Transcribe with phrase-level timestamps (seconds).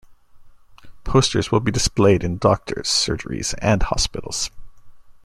[1.03, 4.49] Posters will be displayed in doctors' surgeries and hospitals.